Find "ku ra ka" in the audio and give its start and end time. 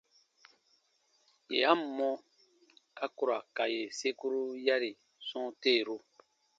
3.15-3.63